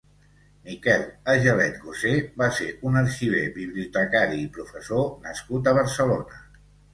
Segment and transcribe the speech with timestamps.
[0.67, 1.01] Miquel
[1.33, 2.13] Agelet Gosé
[2.43, 6.43] va ser un arxiver, bibliotecari i professor nascut a Barcelona.